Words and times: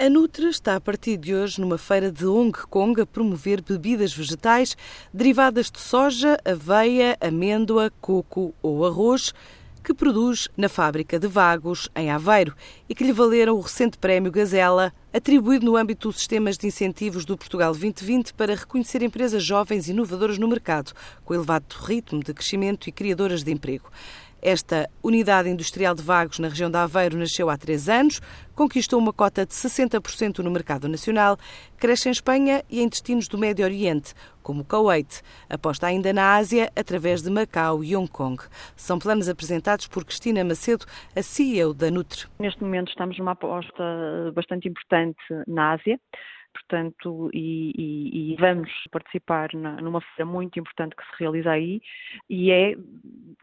A 0.00 0.08
Nutre 0.08 0.46
está 0.46 0.76
a 0.76 0.80
partir 0.80 1.16
de 1.16 1.34
hoje 1.34 1.60
numa 1.60 1.76
feira 1.76 2.12
de 2.12 2.24
Hong 2.24 2.56
Kong 2.70 3.00
a 3.00 3.04
promover 3.04 3.60
bebidas 3.60 4.14
vegetais 4.14 4.76
derivadas 5.12 5.72
de 5.72 5.80
soja, 5.80 6.38
aveia, 6.44 7.16
amêndoa, 7.20 7.90
coco 8.00 8.54
ou 8.62 8.86
arroz 8.86 9.34
que 9.82 9.92
produz 9.92 10.48
na 10.56 10.68
fábrica 10.68 11.18
de 11.18 11.26
Vagos, 11.26 11.88
em 11.96 12.12
Aveiro, 12.12 12.54
e 12.88 12.94
que 12.94 13.02
lhe 13.02 13.12
valeram 13.12 13.56
o 13.56 13.60
recente 13.60 13.98
prémio 13.98 14.30
Gazela, 14.30 14.92
atribuído 15.12 15.66
no 15.66 15.76
âmbito 15.76 16.08
dos 16.08 16.18
sistemas 16.18 16.56
de 16.56 16.68
incentivos 16.68 17.24
do 17.24 17.36
Portugal 17.36 17.72
2020 17.72 18.34
para 18.34 18.54
reconhecer 18.54 19.02
empresas 19.02 19.42
jovens 19.42 19.88
e 19.88 19.90
inovadoras 19.90 20.38
no 20.38 20.46
mercado, 20.46 20.92
com 21.24 21.34
elevado 21.34 21.74
ritmo 21.80 22.22
de 22.22 22.32
crescimento 22.32 22.88
e 22.88 22.92
criadoras 22.92 23.42
de 23.42 23.50
emprego. 23.50 23.90
Esta 24.40 24.88
unidade 25.02 25.48
industrial 25.48 25.94
de 25.94 26.02
Vagos 26.02 26.38
na 26.38 26.48
região 26.48 26.70
de 26.70 26.76
Aveiro 26.76 27.18
nasceu 27.18 27.50
há 27.50 27.56
três 27.56 27.88
anos, 27.88 28.20
conquistou 28.54 29.00
uma 29.00 29.12
cota 29.12 29.44
de 29.44 29.52
60% 29.52 30.38
no 30.38 30.50
mercado 30.50 30.88
nacional, 30.88 31.36
cresce 31.76 32.08
em 32.08 32.12
Espanha 32.12 32.62
e 32.70 32.80
em 32.80 32.88
destinos 32.88 33.26
do 33.26 33.36
Médio 33.36 33.64
Oriente, 33.64 34.14
como 34.42 34.62
o 34.62 34.64
Kuwait, 34.64 35.22
aposta 35.50 35.88
ainda 35.88 36.12
na 36.12 36.36
Ásia 36.36 36.70
através 36.76 37.20
de 37.20 37.30
Macau 37.30 37.82
e 37.82 37.96
Hong 37.96 38.08
Kong. 38.08 38.42
São 38.76 38.98
planos 38.98 39.28
apresentados 39.28 39.88
por 39.88 40.04
Cristina 40.04 40.44
Macedo, 40.44 40.86
a 41.16 41.22
CEO 41.22 41.74
da 41.74 41.90
Nutre. 41.90 42.26
Neste 42.38 42.62
momento 42.62 42.90
estamos 42.90 43.18
numa 43.18 43.32
aposta 43.32 44.32
bastante 44.34 44.68
importante 44.68 45.18
na 45.46 45.72
Ásia 45.72 45.98
portanto, 46.52 47.30
e, 47.32 47.72
e, 47.76 48.32
e, 48.32 48.36
vamos 48.36 48.70
participar 48.90 49.50
na, 49.54 49.76
numa 49.76 50.00
feira 50.00 50.30
muito 50.30 50.58
importante 50.58 50.94
que 50.96 51.02
se 51.04 51.18
realiza 51.18 51.50
aí 51.50 51.80
e 52.28 52.50
é 52.50 52.74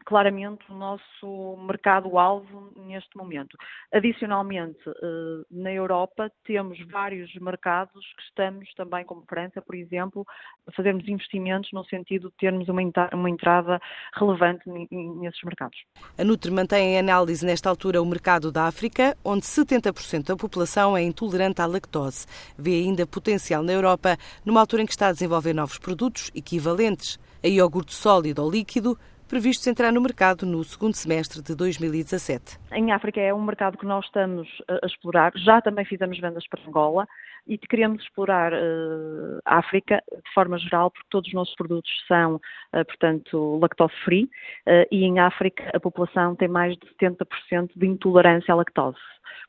claramente 0.04 0.64
o 0.70 0.74
nosso 0.74 1.56
mercado-alvo 1.66 2.72
neste 2.76 3.16
momento. 3.16 3.56
Adicionalmente, 3.92 4.78
eh, 4.88 5.44
na 5.50 5.72
Europa 5.72 6.30
temos 6.44 6.78
vários 6.90 7.34
mercados 7.34 8.04
que 8.16 8.22
estamos 8.22 8.72
também, 8.74 9.04
como 9.04 9.24
França, 9.28 9.60
por 9.60 9.74
exemplo, 9.74 10.24
a 10.66 10.72
fazermos 10.72 11.08
investimentos 11.08 11.70
no 11.72 11.84
sentido 11.86 12.30
de 12.30 12.36
termos 12.36 12.68
uma, 12.68 12.82
uma 13.12 13.30
entrada 13.30 13.80
relevante 14.14 14.62
nesses 14.68 15.42
mercados. 15.42 15.78
A 16.16 16.24
Nutre 16.24 16.50
mantém 16.50 16.94
em 16.94 16.98
análise 16.98 17.44
nesta 17.44 17.68
altura 17.68 18.00
o 18.00 18.06
mercado 18.06 18.52
da 18.52 18.66
África, 18.66 19.16
onde 19.24 19.42
70% 19.44 20.26
da 20.26 20.36
população 20.36 20.96
é 20.96 21.02
intolerante 21.02 21.60
à 21.60 21.66
lactose. 21.66 22.26
Vê 22.56 22.74
ainda 22.74 22.95
potencial 23.04 23.62
na 23.62 23.72
Europa, 23.72 24.16
numa 24.44 24.60
altura 24.60 24.82
em 24.82 24.86
que 24.86 24.92
está 24.92 25.08
a 25.08 25.12
desenvolver 25.12 25.52
novos 25.52 25.76
produtos 25.76 26.30
equivalentes 26.34 27.18
a 27.42 27.48
iogurte 27.48 27.92
sólido 27.92 28.42
ou 28.42 28.50
líquido, 28.50 28.98
previstos 29.28 29.66
entrar 29.66 29.92
no 29.92 30.00
mercado 30.00 30.46
no 30.46 30.62
segundo 30.64 30.94
semestre 30.94 31.42
de 31.42 31.54
2017. 31.54 32.58
Em 32.72 32.92
África 32.92 33.20
é 33.20 33.34
um 33.34 33.42
mercado 33.42 33.76
que 33.76 33.86
nós 33.86 34.04
estamos 34.06 34.48
a 34.68 34.86
explorar. 34.86 35.32
Já 35.36 35.60
também 35.60 35.84
fizemos 35.84 36.18
vendas 36.18 36.46
para 36.48 36.62
Angola 36.66 37.06
e 37.46 37.56
queremos 37.58 38.02
explorar 38.02 38.52
uh, 38.52 39.40
a 39.44 39.58
África 39.58 40.02
de 40.12 40.34
forma 40.34 40.58
geral, 40.58 40.90
porque 40.90 41.06
todos 41.10 41.28
os 41.28 41.34
nossos 41.34 41.54
produtos 41.54 41.90
são, 42.08 42.36
uh, 42.36 42.84
portanto, 42.84 43.58
lactose 43.60 43.94
free 44.04 44.24
uh, 44.66 44.86
e 44.90 45.04
em 45.04 45.20
África 45.20 45.70
a 45.72 45.78
população 45.78 46.34
tem 46.34 46.48
mais 46.48 46.76
de 46.76 46.86
70% 47.00 47.70
de 47.76 47.86
intolerância 47.86 48.52
à 48.52 48.56
lactose. 48.56 48.98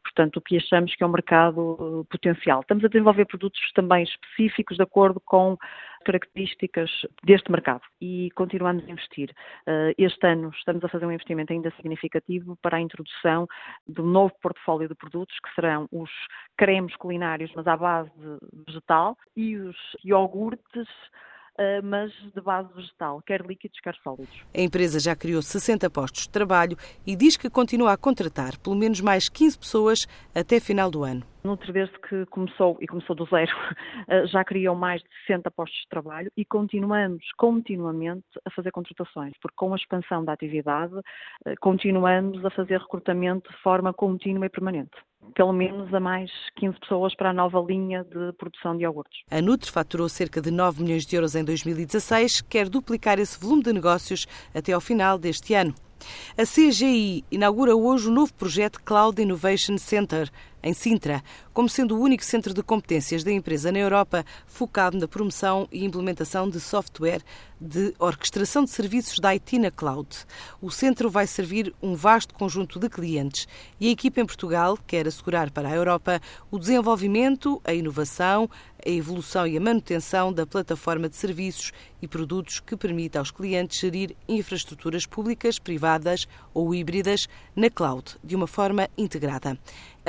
Portanto, 0.03 0.37
o 0.37 0.41
que 0.41 0.57
achamos 0.57 0.95
que 0.95 1.03
é 1.03 1.07
um 1.07 1.11
mercado 1.11 2.05
potencial. 2.09 2.61
Estamos 2.61 2.85
a 2.85 2.87
desenvolver 2.87 3.25
produtos 3.25 3.59
também 3.73 4.03
específicos 4.03 4.77
de 4.77 4.83
acordo 4.83 5.19
com 5.19 5.57
características 6.05 6.89
deste 7.23 7.51
mercado 7.51 7.81
e 8.01 8.29
continuamos 8.35 8.85
a 8.87 8.91
investir. 8.91 9.33
Eh, 9.65 9.93
este 9.97 10.27
ano 10.27 10.49
estamos 10.49 10.83
a 10.83 10.89
fazer 10.89 11.05
um 11.05 11.11
investimento 11.11 11.53
ainda 11.53 11.71
significativo 11.71 12.55
para 12.61 12.77
a 12.77 12.81
introdução 12.81 13.47
do 13.87 14.03
novo 14.03 14.33
portfólio 14.41 14.87
de 14.87 14.95
produtos, 14.95 15.37
que 15.39 15.53
serão 15.55 15.87
os 15.91 16.09
cremes 16.57 16.95
culinários, 16.95 17.51
mas 17.55 17.67
à 17.67 17.75
base 17.77 18.11
vegetal, 18.67 19.17
e 19.35 19.55
os 19.57 19.77
iogurtes 20.03 20.87
mas 21.83 22.11
de 22.35 22.41
base 22.41 22.71
vegetal, 22.73 23.21
quer 23.25 23.41
líquidos, 23.45 23.79
quer 23.79 23.95
sólidos. 24.03 24.43
A 24.55 24.61
empresa 24.61 24.99
já 24.99 25.15
criou 25.15 25.41
60 25.41 25.89
postos 25.89 26.23
de 26.23 26.29
trabalho 26.29 26.77
e 27.05 27.15
diz 27.15 27.35
que 27.37 27.49
continua 27.49 27.93
a 27.93 27.97
contratar 27.97 28.57
pelo 28.59 28.75
menos 28.75 29.01
mais 29.01 29.29
15 29.29 29.57
pessoas 29.57 30.07
até 30.35 30.59
final 30.59 30.91
do 30.91 31.03
ano. 31.03 31.23
Nutri, 31.43 31.71
desde 31.71 31.97
que 31.99 32.25
começou, 32.25 32.77
e 32.81 32.87
começou 32.87 33.15
do 33.15 33.25
zero, 33.25 33.51
eh, 34.09 34.27
já 34.27 34.43
criou 34.43 34.75
mais 34.75 35.01
de 35.01 35.07
60 35.25 35.49
postos 35.51 35.79
de 35.79 35.87
trabalho 35.87 36.29
e 36.35 36.43
continuamos 36.43 37.23
continuamente 37.37 38.25
a 38.43 38.51
fazer 38.51 38.71
contratações, 38.71 39.33
porque 39.41 39.55
com 39.55 39.73
a 39.73 39.77
expansão 39.77 40.25
da 40.25 40.33
atividade, 40.33 40.93
eh, 41.45 41.55
continuamos 41.61 42.43
a 42.43 42.49
fazer 42.49 42.79
recrutamento 42.79 43.49
de 43.49 43.57
forma 43.59 43.93
contínua 43.93 44.45
e 44.45 44.49
permanente 44.49 44.97
pelo 45.35 45.53
menos 45.53 45.93
a 45.93 45.99
mais 45.99 46.31
15 46.55 46.79
pessoas 46.79 47.15
para 47.15 47.29
a 47.29 47.33
nova 47.33 47.59
linha 47.59 48.03
de 48.03 48.33
produção 48.33 48.75
de 48.75 48.83
iogurtes. 48.83 49.21
A 49.29 49.41
Nutri 49.41 49.71
faturou 49.71 50.09
cerca 50.09 50.41
de 50.41 50.51
9 50.51 50.83
milhões 50.83 51.05
de 51.05 51.15
euros 51.15 51.35
em 51.35 51.43
2016, 51.43 52.41
quer 52.41 52.69
duplicar 52.69 53.19
esse 53.19 53.39
volume 53.39 53.63
de 53.63 53.73
negócios 53.73 54.25
até 54.53 54.73
ao 54.73 54.81
final 54.81 55.17
deste 55.17 55.53
ano. 55.53 55.73
A 56.37 56.43
CGI 56.43 57.23
inaugura 57.31 57.75
hoje 57.75 58.07
o 58.07 58.11
novo 58.11 58.33
projeto 58.33 58.81
Cloud 58.83 59.21
Innovation 59.21 59.77
Center, 59.77 60.29
em 60.61 60.73
Sintra, 60.73 61.23
como 61.53 61.69
sendo 61.69 61.95
o 61.95 61.99
único 61.99 62.23
centro 62.23 62.53
de 62.53 62.63
competências 62.63 63.23
da 63.23 63.31
empresa 63.31 63.71
na 63.71 63.79
Europa 63.79 64.25
focado 64.45 64.97
na 64.97 65.07
promoção 65.07 65.67
e 65.71 65.85
implementação 65.85 66.49
de 66.49 66.59
software 66.59 67.21
de 67.59 67.93
orquestração 67.97 68.63
de 68.63 68.69
serviços 68.69 69.19
da 69.19 69.29
IT 69.29 69.57
na 69.57 69.71
cloud. 69.71 70.07
O 70.61 70.69
centro 70.69 71.09
vai 71.09 71.25
servir 71.25 71.73
um 71.81 71.95
vasto 71.95 72.33
conjunto 72.33 72.79
de 72.79 72.89
clientes 72.89 73.47
e 73.79 73.87
a 73.87 73.91
equipa 73.91 74.21
em 74.21 74.25
Portugal 74.25 74.77
quer 74.85 75.07
assegurar 75.07 75.49
para 75.51 75.69
a 75.69 75.75
Europa 75.75 76.21
o 76.51 76.59
desenvolvimento, 76.59 77.61
a 77.63 77.73
inovação, 77.73 78.49
a 78.85 78.89
evolução 78.89 79.47
e 79.47 79.57
a 79.57 79.61
manutenção 79.61 80.31
da 80.31 80.45
plataforma 80.45 81.09
de 81.09 81.15
serviços 81.15 81.71
e 82.01 82.07
produtos 82.07 82.59
que 82.59 82.77
permita 82.77 83.19
aos 83.19 83.31
clientes 83.31 83.79
gerir 83.79 84.15
infraestruturas 84.27 85.05
públicas, 85.05 85.57
privadas 85.57 86.27
ou 86.53 86.73
híbridas 86.75 87.27
na 87.55 87.69
cloud 87.69 88.15
de 88.23 88.35
uma 88.35 88.47
forma 88.47 88.87
integrada. 88.97 89.57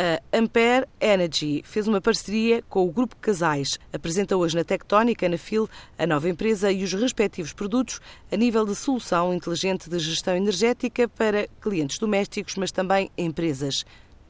A 0.01 0.23
Ampere 0.39 0.87
Energy 1.01 1.61
fez 1.65 1.89
uma 1.89 2.01
parceria 2.01 2.63
com 2.69 2.87
o 2.87 2.93
Grupo 2.93 3.17
Casais. 3.17 3.81
Apresenta 3.93 4.37
hoje 4.37 4.55
na 4.55 4.63
Tectónica, 4.63 5.29
na 5.29 5.37
FIL, 5.37 5.69
a 5.99 6.07
nova 6.07 6.29
empresa 6.29 6.71
e 6.71 6.85
os 6.85 6.93
respectivos 6.93 7.53
produtos 7.53 8.01
a 8.31 8.37
nível 8.37 8.65
de 8.65 8.77
solução 8.77 9.35
inteligente 9.35 9.91
de 9.91 9.99
gestão 9.99 10.37
energética 10.37 11.09
para 11.09 11.49
clientes 11.61 11.99
domésticos, 11.99 12.55
mas 12.55 12.71
também 12.71 13.11
empresas. 13.19 13.85